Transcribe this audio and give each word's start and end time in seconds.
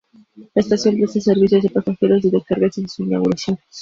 La 0.55 0.61
estación 0.63 0.95
presta 0.95 1.19
servicios 1.19 1.61
de 1.61 1.69
pasajeros 1.69 2.25
y 2.25 2.31
de 2.31 2.41
cargas 2.41 2.71
desde 2.75 2.89
su 2.89 3.03
inauguración. 3.03 3.59